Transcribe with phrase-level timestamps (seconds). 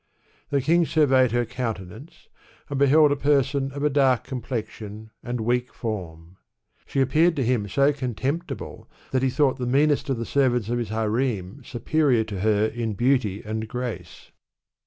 [0.49, 2.27] The king surveyed her countenance,
[2.71, 6.37] and beheld a person of a dark complexion and weak form.
[6.87, 10.79] She appeared to him so contemptible that he thought the meanest of the servants of
[10.79, 14.31] his harem superior to her in beauty and grace.